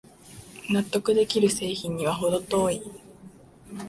[0.71, 2.81] 納得できる製品にはほど遠い